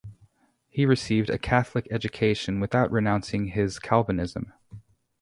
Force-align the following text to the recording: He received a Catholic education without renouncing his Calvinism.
He 0.67 0.87
received 0.87 1.29
a 1.29 1.37
Catholic 1.37 1.87
education 1.91 2.59
without 2.59 2.91
renouncing 2.91 3.49
his 3.49 3.77
Calvinism. 3.77 4.51